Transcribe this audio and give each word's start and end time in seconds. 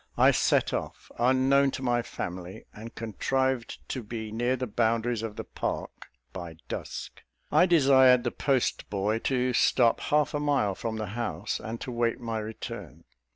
I 0.17 0.31
set 0.31 0.73
off 0.73 1.11
unknown 1.19 1.69
to 1.77 1.83
my 1.83 2.01
family; 2.01 2.65
and 2.73 2.95
contrived 2.95 3.87
to 3.89 4.01
be 4.01 4.31
near 4.31 4.55
the 4.55 4.65
boundaries 4.65 5.21
of 5.21 5.35
the 5.35 5.43
park 5.43 6.07
by 6.33 6.55
dusk. 6.67 7.21
I 7.51 7.67
desired 7.67 8.23
the 8.23 8.31
postboy 8.31 9.19
to 9.25 9.53
stop 9.53 9.99
half 9.99 10.33
a 10.33 10.39
mile 10.39 10.73
from 10.73 10.95
the 10.95 11.05
house, 11.13 11.59
and 11.59 11.79
to 11.81 11.91
wait 11.91 12.19
my 12.19 12.39
return. 12.39 13.03